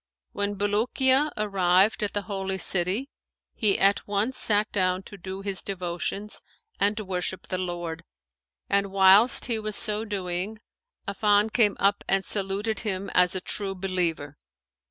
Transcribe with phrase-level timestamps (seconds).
[0.31, 3.11] When Bulukiya arrived at the Holy City,
[3.53, 6.41] he at once sat down to do his devotions
[6.79, 8.03] and worship the Lord;
[8.67, 10.59] and, whilst he was so doing,
[11.07, 14.39] Affan came up and saluted him as a True Believer.